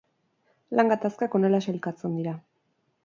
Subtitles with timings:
[0.79, 2.35] Lan gatazkak honela sailkatzen dira.